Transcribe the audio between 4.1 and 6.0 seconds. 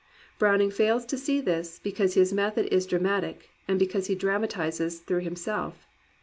dramatizes through himself.